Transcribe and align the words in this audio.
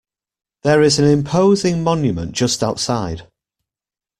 There 0.63 0.81
is 0.81 0.97
an 0.97 1.05
imposing 1.05 1.83
monument 1.83 2.31
just 2.31 2.63
outside. 2.63 3.27